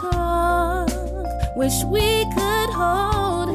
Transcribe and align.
talk, 0.00 0.90
wish 1.56 1.84
we 1.84 2.24
could 2.34 2.70
hold. 2.70 3.47